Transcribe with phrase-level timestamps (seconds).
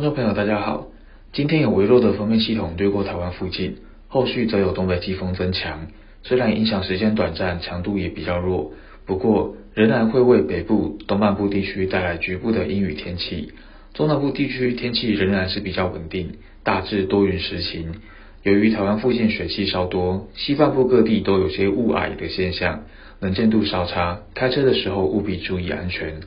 [0.00, 0.86] 观众朋友，大家好。
[1.30, 3.76] 今天有微弱的锋面系统掠过台湾附近，
[4.08, 5.88] 后续则有东北季风增强。
[6.22, 8.72] 虽然影响时间短暂，强度也比较弱，
[9.04, 13.52] 不过仍然会为北部、东半部地区带来局部的阴雨天气。
[13.92, 16.30] 中南部地区天气仍然是比较稳定，
[16.64, 17.92] 大致多云时晴。
[18.42, 22.84] 由于台湾附近水汽稍多，西半部各地都有些雾霭的现象，
[23.20, 26.20] 能见度稍差，开车的时候务必注意安全。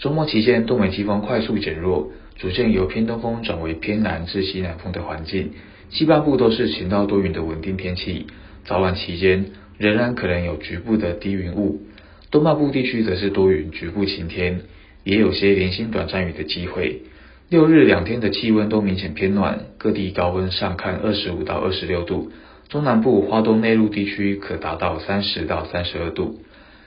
[0.00, 2.10] 周末期间，东北季风快速减弱。
[2.38, 5.50] 逐渐由偏东风转为偏南至西南风的环境，
[5.90, 8.28] 西半部都是晴到多云的稳定天气。
[8.64, 9.44] 早晚期间
[9.76, 11.82] 仍然可能有局部的低云雾，
[12.30, 14.62] 东半部地区则是多云局部晴天，
[15.04, 17.02] 也有些零星短暂雨的机会。
[17.50, 22.32] 六日两天的气温都明显偏暖，各地高温上看二十五到二十六度，
[22.70, 26.40] 中南部、花东内陆地区可达到三十到三十二度。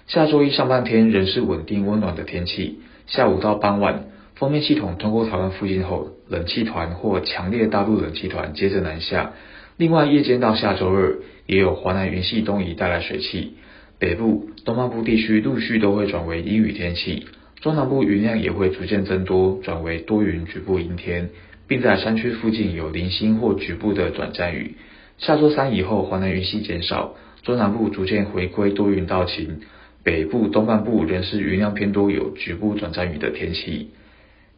[0.07, 4.05] 下周一上半天仍是稳定温暖的天气，下午到傍晚。
[4.35, 9.31] 锋面系统通过台湾附近后，冷气团或强烈大陆冷气团接着南下。
[9.77, 13.53] 另外，夜间到下周二，也有华南云系东移带来水汽，
[13.97, 17.25] 北部、东半部地区陆续都会转为阴雨天气，
[17.61, 21.29] 中南部云量也会逐渐增多，转为多云局部阴天，
[21.67, 24.75] 并在山区附近有零星或局部的短暂雨。
[25.17, 29.61] 下周三以后，华南云系减少，中南部逐渐回归多云到晴，
[30.03, 33.91] 北部、东半部仍是云量偏多，有局部短暂雨的天气。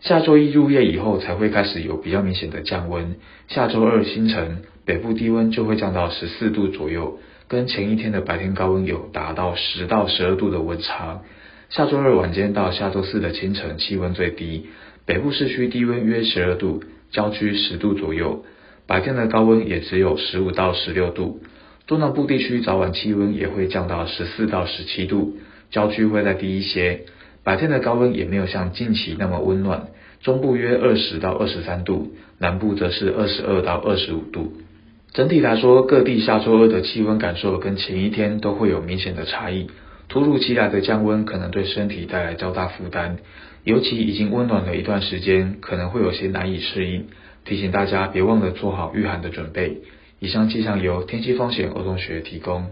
[0.02, 3.16] 下周一入夜以后才会开始有比较明显的降温。
[3.48, 11.22] 下周二清晨，北部低温就会降到十四度左右，跟前一天的白天高温有达到十到十二度的温差。
[11.70, 14.68] 下周二晚间到下周四的清晨，气温最低，
[15.06, 18.44] 北部市区低温约十二度，郊区十度左右，
[18.86, 21.40] 白天的高温也只有十五到十六度。
[21.88, 25.38] 中南部地区早晚气温也会降到十四到十七度，
[25.70, 27.02] 郊区会再低一些。
[27.44, 29.90] 白天的高温也没有像近期那么温暖，
[30.24, 34.54] 中部约二十到二十三度，南部则是二十二到二十五度。
[35.14, 39.70] 整体来说，各地下周二的气温感受跟前一天都会有明显的差异。
[40.10, 43.18] 突如其来的降温可能对身体带来较大负担，
[43.64, 47.06] 尤其已经温暖了一段时间，可能会有些难以适应。
[47.46, 49.82] 提醒大家别忘了做好御寒的准备。
[50.20, 52.72] 以上气象由天气风险欧动学提供。